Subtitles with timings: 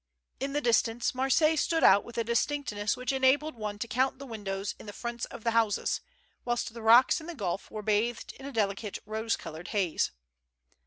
[0.39, 4.25] In the distance Marseilles stood out with a distinctness which enabled one to count the
[4.25, 6.01] windows in the fronts of the houses,
[6.43, 10.09] whilst the rocks in the gulf were bathed in a delicate rose colored haze.